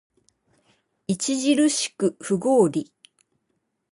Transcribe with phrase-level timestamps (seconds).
[1.11, 2.91] 著しく不合理